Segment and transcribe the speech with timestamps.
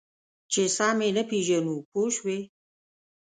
[0.51, 2.39] چې سم یې نه پېژنو پوه شوې!.